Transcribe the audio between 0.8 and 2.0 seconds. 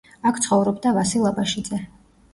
ვასილ აბაშიძე.